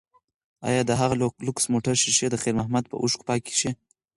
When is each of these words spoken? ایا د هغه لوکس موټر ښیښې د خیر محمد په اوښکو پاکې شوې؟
ایا 0.67 0.81
د 0.85 0.91
هغه 1.01 1.15
لوکس 1.45 1.63
موټر 1.73 1.93
ښیښې 2.01 2.27
د 2.31 2.35
خیر 2.41 2.53
محمد 2.59 2.83
په 2.87 2.95
اوښکو 3.01 3.27
پاکې 3.29 3.53
شوې؟ 3.59 3.71